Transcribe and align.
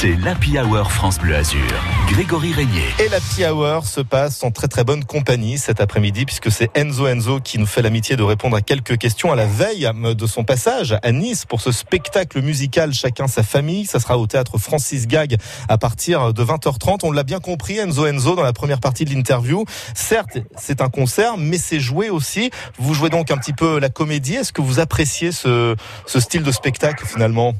C'est 0.00 0.14
l'Happy 0.14 0.56
Hour 0.56 0.92
France 0.92 1.18
Bleu 1.18 1.34
Azur. 1.34 1.60
Grégory 2.08 2.52
Régnier. 2.52 2.84
Et 3.04 3.08
l'Happy 3.08 3.44
Hour 3.44 3.84
se 3.84 4.00
passe 4.00 4.44
en 4.44 4.52
très 4.52 4.68
très 4.68 4.84
bonne 4.84 5.02
compagnie 5.04 5.58
cet 5.58 5.80
après-midi 5.80 6.24
puisque 6.24 6.52
c'est 6.52 6.70
Enzo 6.76 7.08
Enzo 7.08 7.40
qui 7.40 7.58
nous 7.58 7.66
fait 7.66 7.82
l'amitié 7.82 8.14
de 8.14 8.22
répondre 8.22 8.56
à 8.56 8.60
quelques 8.60 8.96
questions 8.96 9.32
à 9.32 9.34
la 9.34 9.46
veille 9.46 9.90
de 10.14 10.26
son 10.28 10.44
passage 10.44 10.96
à 11.02 11.10
Nice 11.10 11.46
pour 11.46 11.60
ce 11.60 11.72
spectacle 11.72 12.40
musical 12.40 12.94
Chacun 12.94 13.26
sa 13.26 13.42
famille. 13.42 13.86
Ça 13.86 13.98
sera 13.98 14.18
au 14.18 14.28
théâtre 14.28 14.56
Francis 14.56 15.08
Gag 15.08 15.36
à 15.68 15.78
partir 15.78 16.32
de 16.32 16.44
20h30. 16.44 17.00
On 17.02 17.10
l'a 17.10 17.24
bien 17.24 17.40
compris, 17.40 17.78
Enzo 17.78 18.06
Enzo, 18.06 18.36
dans 18.36 18.44
la 18.44 18.52
première 18.52 18.78
partie 18.78 19.04
de 19.04 19.12
l'interview. 19.12 19.64
Certes, 19.94 20.38
c'est 20.56 20.80
un 20.80 20.90
concert, 20.90 21.36
mais 21.38 21.58
c'est 21.58 21.80
joué 21.80 22.08
aussi. 22.08 22.52
Vous 22.78 22.94
jouez 22.94 23.10
donc 23.10 23.32
un 23.32 23.36
petit 23.36 23.52
peu 23.52 23.80
la 23.80 23.88
comédie. 23.88 24.36
Est-ce 24.36 24.52
que 24.52 24.62
vous 24.62 24.78
appréciez 24.78 25.32
ce, 25.32 25.74
ce 26.06 26.20
style 26.20 26.44
de 26.44 26.52
spectacle 26.52 27.04
finalement? 27.04 27.56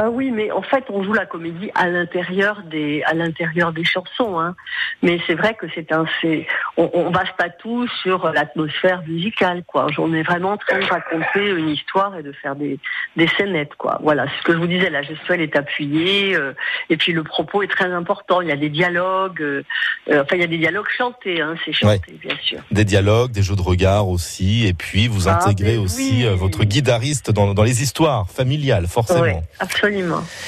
Ah 0.00 0.10
oui, 0.10 0.30
mais 0.30 0.52
en 0.52 0.62
fait, 0.62 0.84
on 0.90 1.02
joue 1.02 1.12
la 1.12 1.26
comédie 1.26 1.72
à 1.74 1.88
l'intérieur 1.88 2.62
des 2.62 3.02
à 3.02 3.14
l'intérieur 3.14 3.72
des 3.72 3.82
chansons. 3.82 4.38
Hein. 4.38 4.54
Mais 5.02 5.18
c'est 5.26 5.34
vrai 5.34 5.54
que 5.54 5.66
c'est 5.74 5.90
un 5.90 6.04
c'est 6.20 6.46
on, 6.76 6.88
on 6.94 7.10
base 7.10 7.30
pas 7.36 7.48
tout 7.48 7.88
sur 8.02 8.30
l'atmosphère 8.30 9.02
musicale, 9.08 9.64
quoi. 9.66 9.88
On 9.98 10.14
est 10.14 10.22
vraiment 10.22 10.50
en 10.50 10.56
train 10.56 10.78
de 10.78 10.84
raconter 10.84 11.50
une 11.50 11.70
histoire 11.70 12.16
et 12.16 12.22
de 12.22 12.30
faire 12.30 12.54
des 12.54 12.78
des 13.16 13.26
scénettes, 13.36 13.74
quoi. 13.76 13.98
Voilà, 14.00 14.26
ce 14.38 14.44
que 14.44 14.52
je 14.52 14.58
vous 14.58 14.68
disais, 14.68 14.88
la 14.88 15.02
gestuelle 15.02 15.40
est 15.40 15.56
appuyée 15.56 16.36
euh, 16.36 16.52
et 16.90 16.96
puis 16.96 17.12
le 17.12 17.24
propos 17.24 17.64
est 17.64 17.68
très 17.68 17.92
important. 17.92 18.40
Il 18.40 18.46
y 18.46 18.52
a 18.52 18.56
des 18.56 18.70
dialogues, 18.70 19.42
euh, 19.42 19.64
euh, 20.10 20.22
enfin 20.22 20.36
il 20.36 20.42
y 20.42 20.44
a 20.44 20.48
des 20.48 20.58
dialogues 20.58 20.90
chantés, 20.96 21.40
hein, 21.40 21.56
c'est 21.64 21.72
chanté, 21.72 22.12
bien 22.22 22.36
sûr. 22.40 22.60
Des 22.70 22.84
dialogues, 22.84 23.32
des 23.32 23.42
jeux 23.42 23.56
de 23.56 23.62
regard 23.62 24.08
aussi, 24.08 24.64
et 24.64 24.74
puis 24.74 25.08
vous 25.08 25.26
ah, 25.26 25.40
intégrez 25.42 25.76
aussi 25.76 26.24
votre 26.36 26.62
guitariste 26.62 27.32
dans 27.32 27.52
dans 27.52 27.64
les 27.64 27.82
histoires 27.82 28.30
familiales, 28.30 28.86
forcément. 28.86 29.42
Absolument. 29.58 29.87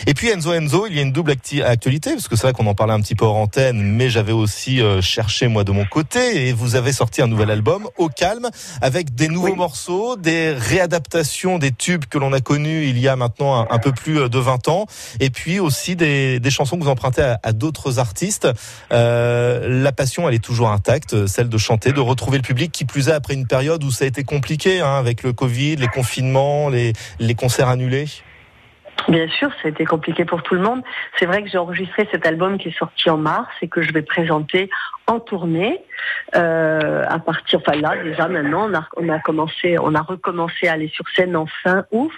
Et 0.07 0.15
puis 0.15 0.29
Enzo 0.29 0.53
Enzo, 0.53 0.87
il 0.87 0.95
y 0.95 0.99
a 0.99 1.03
une 1.03 1.13
double 1.13 1.33
actualité, 1.33 2.13
parce 2.13 2.29
que 2.29 2.37
c'est 2.37 2.43
vrai 2.43 2.53
qu'on 2.53 2.67
en 2.67 2.75
parlait 2.75 2.93
un 2.93 3.01
petit 3.01 3.15
peu 3.15 3.25
hors 3.25 3.37
antenne, 3.37 3.83
mais 3.83 4.11
j'avais 4.11 4.33
aussi 4.33 4.81
euh, 4.81 5.01
cherché 5.01 5.49
moi 5.49 5.65
de 5.65 5.73
mon 5.73 5.85
côté, 5.85 6.49
et 6.49 6.53
vous 6.53 6.77
avez 6.77 6.93
sorti 6.93 7.23
un 7.23 7.27
nouvel 7.27 7.51
album, 7.51 7.89
Au 7.99 8.09
Calme, 8.09 8.49
avec 8.81 9.15
des 9.15 9.29
nouveaux 9.29 9.55
morceaux, 9.55 10.17
des 10.17 10.53
réadaptations 10.53 11.59
des 11.59 11.73
tubes 11.73 12.05
que 12.05 12.19
l'on 12.19 12.33
a 12.33 12.41
connus 12.41 12.89
il 12.89 12.99
y 12.99 13.09
a 13.09 13.17
maintenant 13.17 13.67
un, 13.71 13.79
peu 13.79 13.93
plus 13.93 14.21
euh, 14.21 14.29
de 14.29 14.39
20 14.39 14.69
ans, 14.69 14.87
et 15.21 15.31
puis 15.31 15.61
aussi 15.61 15.97
des, 15.97 16.41
des 16.41 16.51
chansons 16.51 16.79
que 16.79 16.85
vous 16.85 16.91
empruntez 16.91 17.35
à, 17.43 17.53
d'autres 17.53 17.99
artistes. 17.99 18.49
Euh, 18.93 19.83
la 19.83 19.93
passion, 19.93 20.29
elle 20.29 20.35
est 20.35 20.45
toujours 20.45 20.71
intacte, 20.71 21.27
celle 21.27 21.49
de 21.49 21.59
chanter, 21.59 21.93
de 21.93 22.01
retrouver 22.01 22.39
le 22.39 22.43
public, 22.43 22.73
qui 22.73 22.85
plus 22.85 23.09
est 23.09 23.13
après 23.13 23.35
une 23.35 23.47
période 23.47 23.83
où 23.85 23.91
ça 23.91 24.05
a 24.05 24.09
été 24.09 24.25
compliqué, 24.25 24.81
hein, 24.81 24.95
avec 24.95 25.23
le 25.23 25.33
Covid, 25.33 25.77
les 25.77 25.89
confinements, 25.89 26.69
les, 26.69 26.93
les 27.19 27.35
concerts 27.35 27.69
annulés. 27.69 28.07
Bien 29.09 29.29
sûr, 29.29 29.51
ça 29.55 29.67
a 29.67 29.69
été 29.69 29.85
compliqué 29.85 30.25
pour 30.25 30.43
tout 30.43 30.55
le 30.55 30.61
monde. 30.61 30.83
C'est 31.19 31.27
vrai 31.27 31.43
que 31.43 31.49
j'ai 31.49 31.59
enregistré 31.59 32.09
cet 32.11 32.27
album 32.27 32.59
qui 32.59 32.69
est 32.69 32.79
sorti 32.79 33.11
en 33.11 33.17
mars 33.17 33.49
et 33.63 33.69
que 33.69 33.83
je 33.83 33.93
vais 33.93 34.03
présenter 34.03 34.71
en 35.07 35.21
tournée 35.21 35.81
à 36.33 37.19
partir. 37.19 37.61
Enfin 37.61 37.77
là, 37.79 37.97
déjà 38.03 38.29
maintenant, 38.29 38.71
on 38.97 39.09
a, 39.09 39.19
commencé, 39.21 39.79
on 39.79 39.95
a 39.95 40.03
recommencé 40.03 40.69
à 40.69 40.75
aller 40.75 40.89
sur 40.89 41.09
scène 41.15 41.37
en 41.37 41.47
fin 41.47 41.85
ouf. 41.91 42.13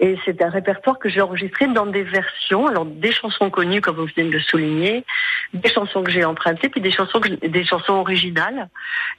Et 0.00 0.18
c'est 0.24 0.42
un 0.42 0.50
répertoire 0.50 0.98
que 0.98 1.08
j'ai 1.08 1.20
enregistré 1.20 1.68
dans 1.68 1.86
des 1.86 2.02
versions, 2.02 2.66
alors 2.66 2.84
des 2.84 3.12
chansons 3.12 3.48
connues 3.48 3.80
comme 3.80 3.96
vous 3.96 4.08
venez 4.16 4.28
de 4.28 4.32
le 4.32 4.40
souligner, 4.40 5.04
des 5.52 5.68
chansons 5.68 6.02
que 6.02 6.10
j'ai 6.10 6.24
empruntées, 6.24 6.68
puis 6.68 6.80
des 6.80 6.90
chansons 6.90 7.20
des 7.20 7.64
chansons 7.64 7.94
originales 7.94 8.68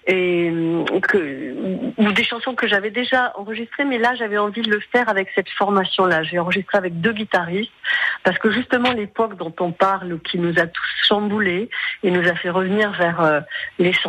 et 0.06 0.52
ou 0.52 2.12
des 2.12 2.24
chansons 2.24 2.56
que 2.56 2.68
j'avais 2.68 2.92
déjà 2.92 3.32
enregistrées, 3.38 3.86
mais 3.86 3.98
là 3.98 4.16
j'avais 4.16 4.38
envie 4.38 4.62
de 4.62 4.70
le 4.70 4.82
faire 4.92 5.08
avec 5.08 5.30
cette 5.34 5.50
formation-là. 5.50 6.24
J'ai 6.24 6.40
enregistré 6.40 6.78
avec 6.78 7.00
deux 7.00 7.14
guitaristes 7.14 7.72
parce 8.24 8.38
que 8.38 8.52
justement 8.52 8.92
l'époque 8.92 9.38
dont 9.38 9.54
on 9.60 9.72
parle, 9.72 10.20
qui 10.20 10.40
nous 10.40 10.60
a 10.60 10.68
tous 10.68 10.86
chamboulés 11.08 11.70
et 12.04 12.12
nous 12.12 12.28
a 12.28 12.36
fait 12.36 12.50
revenir 12.50 12.92
vers 12.92 13.22
euh, 13.22 13.40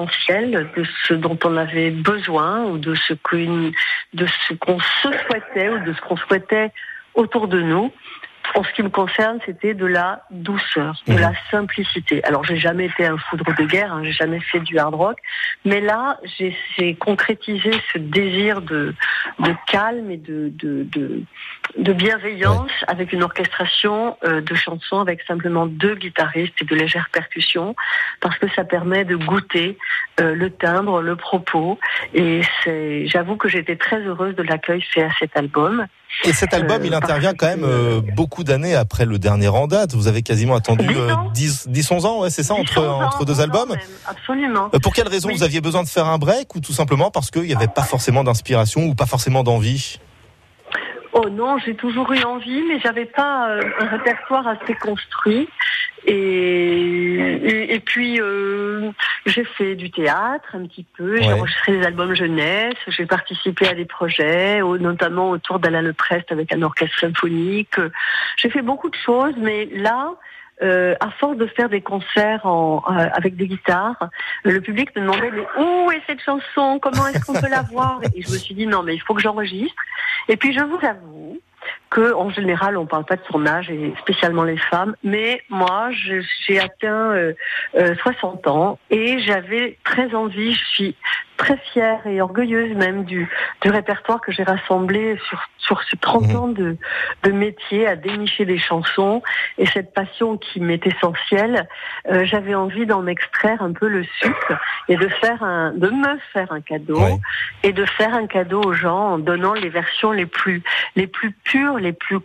de 0.04 0.84
ce 1.06 1.14
dont 1.14 1.38
on 1.44 1.56
avait 1.56 1.90
besoin 1.90 2.64
ou 2.64 2.78
de 2.78 2.94
ce 2.94 3.14
qu'on 3.14 4.78
se 4.78 5.08
souhaitait 5.26 5.68
ou 5.68 5.78
de 5.84 5.92
ce 5.92 6.00
qu'on 6.02 6.16
souhaitait 6.16 6.70
autour 7.14 7.48
de 7.48 7.60
nous. 7.62 7.92
En 8.54 8.64
ce 8.64 8.72
qui 8.72 8.82
me 8.82 8.88
concerne, 8.88 9.38
c'était 9.44 9.74
de 9.74 9.86
la 9.86 10.22
douceur, 10.30 11.02
de 11.06 11.12
mhm. 11.12 11.20
la 11.20 11.32
simplicité. 11.50 12.22
Alors, 12.24 12.44
j'ai 12.44 12.58
jamais 12.58 12.86
été 12.86 13.06
un 13.06 13.18
foudre 13.18 13.54
de 13.54 13.64
guerre, 13.64 13.92
hein, 13.92 14.02
j'ai 14.04 14.12
jamais 14.12 14.40
fait 14.40 14.60
du 14.60 14.78
hard 14.78 14.94
rock, 14.94 15.18
mais 15.64 15.80
là, 15.80 16.18
j'ai 16.38 16.94
concrétisé 16.94 17.70
ce 17.92 17.98
désir 17.98 18.62
de, 18.62 18.94
de 19.40 19.54
calme 19.66 20.10
et 20.10 20.16
de, 20.16 20.52
de, 20.54 20.86
de, 21.76 21.92
bienveillance 21.92 22.70
avec 22.88 23.12
une 23.12 23.22
orchestration 23.22 24.16
euh, 24.24 24.40
de 24.40 24.54
chansons 24.54 25.00
avec 25.00 25.22
simplement 25.22 25.66
deux 25.66 25.94
guitaristes 25.94 26.54
et 26.60 26.64
de 26.64 26.74
légères 26.74 27.08
percussions, 27.12 27.74
parce 28.20 28.38
que 28.38 28.46
ça 28.54 28.64
permet 28.64 29.04
de 29.04 29.16
goûter 29.16 29.78
euh, 30.20 30.34
le 30.34 30.50
timbre, 30.50 31.02
le 31.02 31.16
propos. 31.16 31.78
Et 32.14 32.42
j'avoue 33.06 33.36
que 33.36 33.48
j'étais 33.48 33.76
très 33.76 34.00
heureuse 34.00 34.34
de 34.34 34.42
l'accueil 34.42 34.82
fait 34.82 35.02
à 35.02 35.10
cet 35.18 35.36
album. 35.36 35.86
Et 36.24 36.32
cet 36.32 36.54
album, 36.54 36.82
il 36.84 36.94
euh, 36.94 36.96
intervient 36.96 37.34
quand 37.34 37.46
même 37.46 37.64
euh, 37.64 38.00
beaucoup 38.36 38.44
d'années 38.44 38.74
après 38.74 39.06
le 39.06 39.18
dernier 39.18 39.48
en 39.48 39.66
date. 39.66 39.94
Vous 39.94 40.08
avez 40.08 40.20
quasiment 40.20 40.56
attendu 40.56 40.86
10, 41.32 41.68
10, 41.68 41.90
11 41.90 42.04
ans, 42.04 42.20
ouais, 42.20 42.28
c'est 42.28 42.42
ça, 42.42 42.52
entre, 42.52 42.84
entre 42.84 43.24
deux 43.24 43.40
albums 43.40 43.74
Absolument. 44.06 44.68
pour 44.82 44.92
quelle 44.92 45.08
raison 45.08 45.30
vous 45.32 45.42
aviez 45.42 45.62
besoin 45.62 45.82
de 45.82 45.88
faire 45.88 46.04
un 46.04 46.18
break 46.18 46.54
ou 46.54 46.60
tout 46.60 46.74
simplement 46.74 47.10
parce 47.10 47.30
qu'il 47.30 47.44
n'y 47.44 47.54
avait 47.54 47.66
pas 47.66 47.82
forcément 47.82 48.24
d'inspiration 48.24 48.84
ou 48.84 48.94
pas 48.94 49.06
forcément 49.06 49.42
d'envie? 49.42 50.00
Oh 51.18 51.30
non, 51.30 51.56
j'ai 51.56 51.74
toujours 51.74 52.12
eu 52.12 52.22
envie, 52.24 52.62
mais 52.68 52.78
j'avais 52.78 53.06
pas 53.06 53.48
un 53.80 53.86
répertoire 53.86 54.46
assez 54.46 54.74
construit. 54.74 55.48
Et, 56.04 57.74
et, 57.74 57.80
puis, 57.80 58.20
euh, 58.20 58.90
j'ai 59.24 59.44
fait 59.44 59.74
du 59.76 59.90
théâtre 59.90 60.54
un 60.54 60.66
petit 60.66 60.84
peu, 60.96 61.16
j'ai 61.16 61.32
enregistré 61.32 61.72
des 61.72 61.84
albums 61.86 62.14
jeunesse, 62.14 62.76
j'ai 62.88 63.06
participé 63.06 63.66
à 63.66 63.74
des 63.74 63.86
projets, 63.86 64.60
notamment 64.60 65.30
autour 65.30 65.58
d'Alain 65.58 65.80
Leprest 65.80 66.30
avec 66.30 66.52
un 66.52 66.60
orchestre 66.60 66.98
symphonique. 67.00 67.80
J'ai 68.36 68.50
fait 68.50 68.62
beaucoup 68.62 68.90
de 68.90 68.96
choses, 68.96 69.34
mais 69.38 69.70
là, 69.72 70.12
euh, 70.62 70.94
à 71.00 71.10
force 71.10 71.36
de 71.36 71.46
faire 71.46 71.68
des 71.68 71.82
concerts 71.82 72.46
en, 72.46 72.82
euh, 72.88 73.08
avec 73.12 73.36
des 73.36 73.46
guitares, 73.46 74.08
le 74.42 74.58
public 74.62 74.94
me 74.96 75.02
demandait 75.02 75.30
mais 75.30 75.46
où 75.62 75.90
est 75.90 76.00
cette 76.06 76.22
chanson? 76.22 76.78
Comment 76.80 77.08
est-ce 77.08 77.26
qu'on 77.26 77.38
peut 77.38 77.50
la 77.50 77.60
voir? 77.60 78.00
Et 78.14 78.22
je 78.22 78.30
me 78.30 78.38
suis 78.38 78.54
dit 78.54 78.66
non 78.66 78.82
mais 78.82 78.94
il 78.94 79.00
faut 79.00 79.12
que 79.12 79.20
j'enregistre. 79.20 79.82
Et 80.28 80.36
puis 80.36 80.52
je 80.52 80.60
vous 80.60 80.78
avoue 80.84 81.40
que 81.90 82.12
en 82.14 82.30
général 82.30 82.76
on 82.76 82.86
parle 82.86 83.04
pas 83.04 83.16
de 83.16 83.22
son 83.30 83.46
âge 83.46 83.70
et 83.70 83.94
spécialement 84.00 84.44
les 84.44 84.56
femmes, 84.56 84.94
mais 85.02 85.42
moi 85.48 85.88
j'ai 85.90 86.60
atteint 86.60 87.12
euh, 87.12 87.34
60 88.02 88.46
euh, 88.46 88.50
ans 88.50 88.78
et 88.90 89.20
j'avais 89.20 89.78
très 89.84 90.14
envie, 90.14 90.52
je 90.52 90.64
suis 90.66 90.96
très 91.36 91.56
fière 91.72 92.06
et 92.06 92.20
orgueilleuse 92.20 92.74
même 92.76 93.04
du, 93.04 93.28
du 93.62 93.70
répertoire 93.70 94.20
que 94.20 94.32
j'ai 94.32 94.42
rassemblé 94.42 95.18
sur, 95.28 95.40
sur 95.58 95.82
ces 95.84 95.96
30 95.96 96.28
mhm. 96.28 96.36
ans 96.36 96.48
de, 96.48 96.76
de 97.22 97.32
métier 97.32 97.86
à 97.86 97.96
dénicher 97.96 98.44
des 98.44 98.58
chansons 98.58 99.22
et 99.58 99.66
cette 99.66 99.92
passion 99.92 100.36
qui 100.36 100.60
m'est 100.60 100.84
essentielle, 100.86 101.68
euh, 102.10 102.24
j'avais 102.24 102.54
envie 102.54 102.86
d'en 102.86 103.06
extraire 103.06 103.62
un 103.62 103.72
peu 103.72 103.88
le 103.88 104.04
sucre 104.20 104.54
et 104.88 104.96
de 104.96 105.08
faire 105.08 105.42
un, 105.42 105.72
de 105.72 105.88
me 105.88 106.18
faire 106.32 106.52
un 106.52 106.60
cadeau 106.60 107.00
et 107.62 107.72
de 107.72 107.84
faire 107.84 108.14
un 108.14 108.26
cadeau 108.26 108.62
aux 108.62 108.72
gens 108.72 109.12
en 109.12 109.18
donnant 109.18 109.54
les 109.54 109.68
versions 109.68 110.12
les 110.12 110.26
plus, 110.26 110.62
les 110.94 111.06
plus 111.06 111.32
pures, 111.32 111.78
les 111.78 111.92
plus 111.92 112.18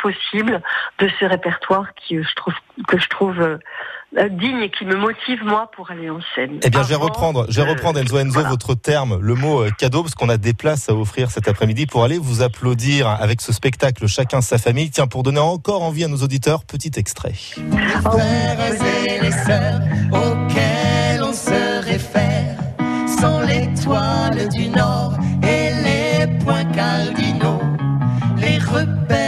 possibles 0.00 0.62
de 0.98 1.08
ce 1.18 1.24
répertoire 1.24 1.86
qui, 1.94 2.16
je 2.22 2.34
trouve, 2.34 2.54
que 2.86 2.98
je 2.98 3.08
trouve 3.08 3.40
euh, 3.40 3.58
euh, 4.18 4.28
digne 4.28 4.60
et 4.62 4.70
qui 4.70 4.84
me 4.84 4.96
motive 4.96 5.42
moi 5.42 5.70
pour 5.74 5.90
aller 5.90 6.10
en 6.10 6.20
scène. 6.34 6.60
Eh 6.62 6.70
bien, 6.70 6.82
je 6.82 6.88
vais 6.88 6.96
reprendre, 6.96 7.46
je 7.48 7.60
vais 7.60 7.68
reprendre 7.68 7.98
Enzo 7.98 8.18
Enzo 8.18 8.42
votre 8.44 8.74
terme, 8.74 9.18
le 9.20 9.34
mot 9.34 9.62
euh, 9.62 9.70
cadeau, 9.70 10.02
parce 10.02 10.14
qu'on 10.14 10.28
a 10.28 10.36
des 10.36 10.52
places 10.52 10.90
à 10.90 10.94
offrir 10.94 11.30
cet 11.30 11.48
après-midi 11.48 11.86
pour 11.86 12.04
aller 12.04 12.18
vous 12.18 12.42
applaudir 12.42 13.08
avec 13.08 13.40
ce 13.40 13.52
spectacle 13.52 14.06
Chacun 14.06 14.42
sa 14.42 14.58
famille. 14.58 14.90
Tiens, 14.90 15.06
pour 15.06 15.22
donner 15.22 15.40
encore 15.40 15.82
envie 15.82 16.04
à 16.04 16.08
nos 16.08 16.18
auditeurs, 16.18 16.64
petit 16.64 16.92
extrait. 16.96 17.32
Les 17.56 17.78
frères 18.02 18.58
et 19.06 19.20
les 19.20 19.32
sœurs 19.32 19.80
auxquels 20.10 21.22
on 21.22 21.32
se 21.32 21.84
réfère 21.84 22.58
sont 23.18 23.40
l'étoile 23.40 24.48
du 24.50 24.68
Nord 24.68 25.14
et 25.42 25.70
les 25.84 26.38
points 26.44 26.64
cardinaux, 26.64 27.60
les 28.36 28.58
repères 28.58 29.21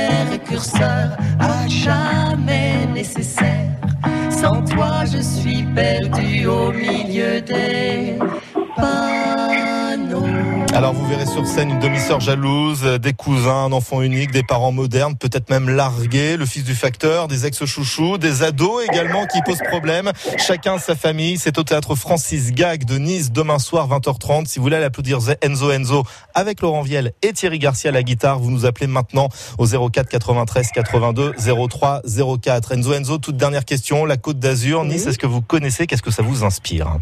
Alors 10.74 10.92
vous 10.92 11.06
verrez 11.06 11.26
sur 11.26 11.46
scène 11.46 11.70
une 11.70 11.78
demi-sœur 11.78 12.18
jalouse, 12.18 12.82
des 12.82 13.12
cousins, 13.12 13.66
un 13.66 13.72
enfant 13.72 14.02
unique, 14.02 14.32
des 14.32 14.42
parents 14.42 14.72
modernes, 14.72 15.14
peut-être 15.16 15.48
même 15.48 15.68
largués, 15.68 16.36
le 16.36 16.44
fils 16.46 16.64
du 16.64 16.74
facteur, 16.74 17.28
des 17.28 17.46
ex-chouchous, 17.46 18.18
des 18.18 18.42
ados 18.42 18.82
également 18.90 19.24
qui 19.26 19.40
posent 19.42 19.62
problème. 19.68 20.10
Chacun 20.36 20.78
sa 20.78 20.96
famille. 20.96 21.38
C'est 21.38 21.58
au 21.58 21.62
théâtre 21.62 21.94
Francis 21.94 22.50
Gag 22.50 22.84
de 22.86 22.98
Nice 22.98 23.30
demain 23.30 23.60
soir 23.60 23.88
20h30. 23.88 24.46
Si 24.46 24.58
vous 24.58 24.64
voulez 24.64 24.76
applaudir 24.76 25.20
Enzo 25.42 25.70
Enzo 25.70 26.02
avec 26.34 26.60
Laurent 26.60 26.82
Viel 26.82 27.12
et 27.22 27.32
Thierry 27.32 27.60
Garcia 27.60 27.90
à 27.90 27.92
la 27.92 28.02
guitare, 28.02 28.40
vous 28.40 28.50
nous 28.50 28.66
appelez 28.66 28.88
maintenant 28.88 29.28
au 29.58 29.66
04 29.66 30.08
93 30.08 30.72
82 30.72 31.34
03 31.68 32.02
04. 32.42 32.72
Enzo 32.72 32.92
Enzo, 32.94 33.18
toute 33.18 33.36
dernière 33.36 33.64
question. 33.64 34.04
La 34.06 34.16
Côte 34.16 34.40
d'Azur, 34.40 34.84
Nice, 34.84 35.06
est-ce 35.06 35.18
que 35.18 35.28
vous 35.28 35.40
connaissez? 35.40 35.86
Qu'est-ce 35.86 36.02
que 36.02 36.10
ça 36.10 36.22
vous 36.24 36.42
inspire? 36.42 36.98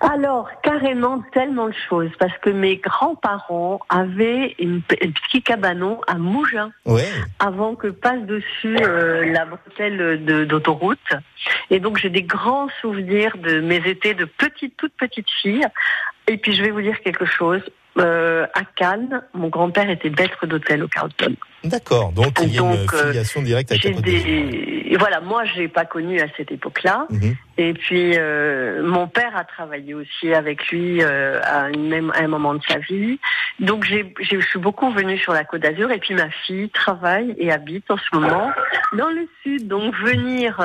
Alors, 0.00 0.48
carrément 0.62 1.20
tellement 1.32 1.68
de 1.68 1.74
choses, 1.88 2.10
parce 2.18 2.36
que 2.38 2.50
mes 2.50 2.76
grands-parents 2.76 3.80
avaient 3.88 4.54
une, 4.58 4.82
un 5.02 5.10
petit 5.10 5.42
cabanon 5.42 6.00
à 6.06 6.14
Mougins, 6.14 6.72
avant 7.38 7.74
que 7.74 7.88
passe 7.88 8.22
dessus 8.22 8.76
euh, 8.80 9.32
la 9.32 9.44
bretelle 9.44 10.46
d'autoroute. 10.46 10.98
Et 11.70 11.80
donc, 11.80 11.98
j'ai 11.98 12.10
des 12.10 12.22
grands 12.22 12.68
souvenirs 12.80 13.36
de 13.38 13.60
mes 13.60 13.82
étés 13.86 14.14
de 14.14 14.24
petite, 14.24 14.76
toute 14.76 14.92
petite 14.94 15.30
fille. 15.42 15.66
Et 16.26 16.36
puis, 16.36 16.54
je 16.54 16.62
vais 16.62 16.70
vous 16.70 16.82
dire 16.82 17.00
quelque 17.00 17.26
chose. 17.26 17.62
Euh, 17.96 18.46
à 18.54 18.64
Cannes, 18.76 19.22
mon 19.34 19.48
grand-père 19.48 19.88
était 19.88 20.10
maître 20.10 20.46
d'hôtel 20.46 20.82
au 20.82 20.88
Carlton. 20.88 21.36
D'accord, 21.64 22.12
donc 22.12 22.38
il 22.42 22.54
y 22.54 22.58
a 22.58 22.62
une 22.62 22.72
euh, 22.72 23.06
filiation 23.06 23.42
directe 23.42 23.72
avec 23.72 23.84
la 23.84 24.00
des... 24.02 24.96
Voilà, 24.98 25.20
moi 25.20 25.44
je 25.44 25.56
l'ai 25.56 25.68
pas 25.68 25.84
connu 25.84 26.20
à 26.20 26.26
cette 26.36 26.52
époque-là. 26.52 27.06
Mhm. 27.10 27.36
Et 27.56 27.72
puis 27.72 28.14
euh, 28.16 28.82
mon 28.82 29.06
père 29.06 29.36
a 29.36 29.44
travaillé 29.44 29.94
aussi 29.94 30.34
avec 30.34 30.68
lui 30.68 31.02
euh, 31.02 31.40
à, 31.44 31.68
une 31.68 32.10
à, 32.12 32.22
un 32.22 32.28
moment 32.28 32.54
de 32.54 32.62
sa 32.68 32.78
vie. 32.78 33.18
Donc 33.60 33.84
j'ai, 33.84 34.12
je 34.20 34.40
suis 34.40 34.58
beaucoup 34.58 34.90
venue 34.90 35.18
sur 35.18 35.32
la 35.32 35.44
Côte 35.44 35.62
d'Azur 35.62 35.90
et 35.92 35.98
puis 35.98 36.14
ma 36.14 36.30
fille 36.30 36.68
travaille 36.70 37.34
et 37.38 37.52
habite 37.52 37.90
en 37.90 37.96
ce 37.96 38.18
moment 38.18 38.50
dans 38.92 39.08
le 39.08 39.28
sud. 39.42 39.68
Donc 39.68 39.94
venir 39.96 40.60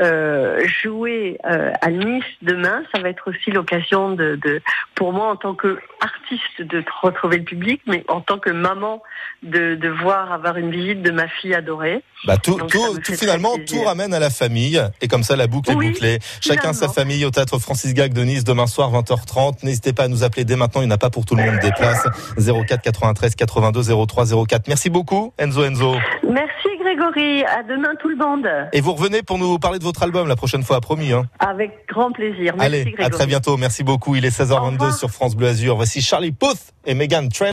euh, 0.00 0.66
jouer 0.66 1.38
à 1.44 1.90
Nice 1.90 2.24
demain, 2.42 2.82
ça 2.92 3.00
va 3.00 3.08
être 3.08 3.30
aussi 3.30 3.50
l'occasion 3.50 4.10
de, 4.10 4.36
de, 4.36 4.60
pour 4.94 5.12
moi 5.12 5.30
en 5.30 5.36
tant 5.36 5.54
que 5.54 5.78
artiste 6.00 6.62
de 6.62 6.84
retrouver 7.00 7.38
le 7.38 7.44
public, 7.44 7.80
mais 7.86 8.04
en 8.08 8.20
tant 8.20 8.38
que 8.38 8.50
maman 8.50 9.02
de, 9.42 9.76
de 9.76 9.88
voir 9.88 10.33
avoir 10.34 10.56
une 10.56 10.70
visite 10.70 11.02
de 11.02 11.10
ma 11.10 11.28
fille 11.28 11.54
adorée. 11.54 12.02
Bah 12.26 12.36
tout, 12.36 12.58
tout, 12.68 12.98
tout 13.04 13.14
finalement, 13.14 13.54
tout 13.66 13.82
ramène 13.82 14.14
à 14.14 14.18
la 14.18 14.30
famille 14.30 14.80
et 15.02 15.08
comme 15.08 15.22
ça 15.22 15.36
la 15.36 15.46
boucle 15.46 15.70
est 15.72 15.74
bouclée. 15.74 16.18
Chacun 16.40 16.72
sa 16.72 16.88
famille 16.88 17.24
au 17.24 17.30
théâtre 17.30 17.58
Francis 17.58 17.92
Gag 17.92 18.12
de 18.12 18.22
Nice 18.22 18.44
demain 18.44 18.66
soir 18.66 18.90
20h30. 18.92 19.64
N'hésitez 19.64 19.92
pas 19.92 20.04
à 20.04 20.08
nous 20.08 20.24
appeler 20.24 20.44
dès 20.44 20.56
maintenant. 20.56 20.80
Il 20.80 20.86
n'y 20.86 20.92
en 20.92 20.94
a 20.94 20.98
pas 20.98 21.10
pour 21.10 21.26
tout 21.26 21.34
le 21.34 21.44
monde 21.44 21.58
des 21.60 21.72
places. 21.72 22.06
04 22.38 22.82
93 22.82 23.34
82 23.34 24.06
03 24.06 24.46
04. 24.46 24.68
Merci 24.68 24.90
beaucoup 24.90 25.32
Enzo 25.38 25.64
Enzo. 25.64 25.94
Merci 26.28 26.68
Grégory. 26.80 27.44
À 27.44 27.62
demain 27.62 27.94
tout 28.00 28.08
le 28.08 28.16
monde. 28.16 28.46
Et 28.72 28.80
vous 28.80 28.94
revenez 28.94 29.22
pour 29.22 29.38
nous 29.38 29.58
parler 29.58 29.78
de 29.78 29.84
votre 29.84 30.02
album 30.02 30.26
la 30.26 30.36
prochaine 30.36 30.62
fois, 30.62 30.80
promis. 30.80 31.12
Hein. 31.12 31.24
Avec 31.38 31.72
grand 31.88 32.10
plaisir. 32.12 32.54
Merci 32.58 32.66
Allez, 32.66 32.94
à 32.98 33.10
très 33.10 33.26
bientôt. 33.26 33.56
Merci 33.56 33.84
beaucoup. 33.84 34.16
Il 34.16 34.24
est 34.24 34.36
16h22 34.36 34.96
sur 34.96 35.10
France 35.10 35.36
Bleu 35.36 35.48
Azur. 35.48 35.76
Voici 35.76 36.00
Charlie 36.00 36.32
Puth 36.32 36.72
et 36.86 36.94
Megan 36.94 37.28
Trent. 37.28 37.42